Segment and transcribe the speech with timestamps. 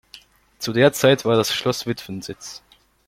[0.57, 2.63] Zu der Zeit war das Schloss Witwensitz.